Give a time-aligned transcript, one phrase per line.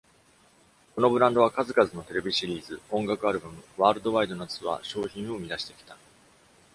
[0.95, 5.95] このブランドは数々のテレビシリーズ、音楽アルバム、ワールドワイドなツアー、商品を生み出してきた。